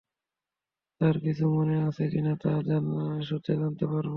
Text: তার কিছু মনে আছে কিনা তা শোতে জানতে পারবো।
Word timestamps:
তার 1.01 1.15
কিছু 1.25 1.43
মনে 1.55 1.75
আছে 1.87 2.03
কিনা 2.11 2.33
তা 2.35 2.51
শোতে 3.27 3.51
জানতে 3.59 3.85
পারবো। 3.85 4.09